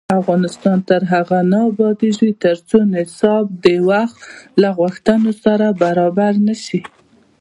افغانستان 0.19 0.77
تر 0.89 1.01
هغو 1.13 1.39
نه 1.51 1.59
ابادیږي، 1.71 2.29
ترڅو 2.43 2.77
نصاب 2.93 3.45
د 3.63 3.65
وخت 3.89 4.19
له 4.61 4.69
غوښتنو 4.79 5.31
سره 5.43 5.67
برابر 5.83 6.33
نشي. 6.47 6.81